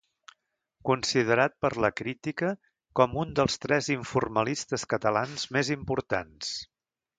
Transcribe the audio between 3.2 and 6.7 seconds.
un dels tres informalistes catalans més importants.